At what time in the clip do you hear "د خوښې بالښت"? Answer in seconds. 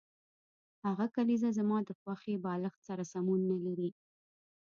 1.85-2.79